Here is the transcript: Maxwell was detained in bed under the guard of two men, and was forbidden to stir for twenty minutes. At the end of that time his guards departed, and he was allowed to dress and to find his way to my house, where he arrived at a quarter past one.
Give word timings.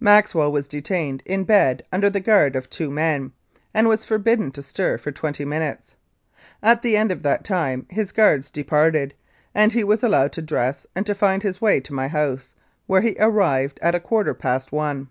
Maxwell 0.00 0.50
was 0.50 0.68
detained 0.68 1.22
in 1.26 1.44
bed 1.44 1.82
under 1.92 2.08
the 2.08 2.18
guard 2.18 2.56
of 2.56 2.70
two 2.70 2.90
men, 2.90 3.32
and 3.74 3.86
was 3.86 4.06
forbidden 4.06 4.50
to 4.52 4.62
stir 4.62 4.96
for 4.96 5.12
twenty 5.12 5.44
minutes. 5.44 5.94
At 6.62 6.80
the 6.80 6.96
end 6.96 7.12
of 7.12 7.22
that 7.24 7.44
time 7.44 7.84
his 7.90 8.10
guards 8.10 8.50
departed, 8.50 9.12
and 9.54 9.72
he 9.74 9.84
was 9.84 10.02
allowed 10.02 10.32
to 10.32 10.40
dress 10.40 10.86
and 10.96 11.04
to 11.04 11.14
find 11.14 11.42
his 11.42 11.60
way 11.60 11.80
to 11.80 11.92
my 11.92 12.08
house, 12.08 12.54
where 12.86 13.02
he 13.02 13.16
arrived 13.20 13.78
at 13.82 13.94
a 13.94 14.00
quarter 14.00 14.32
past 14.32 14.72
one. 14.72 15.08